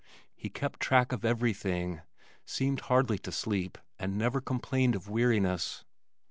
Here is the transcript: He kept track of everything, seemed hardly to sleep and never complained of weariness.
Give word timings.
He 0.35 0.49
kept 0.49 0.79
track 0.79 1.11
of 1.11 1.23
everything, 1.23 2.01
seemed 2.43 2.79
hardly 2.79 3.19
to 3.19 3.31
sleep 3.31 3.77
and 3.99 4.17
never 4.17 4.41
complained 4.41 4.95
of 4.95 5.07
weariness. 5.09 5.85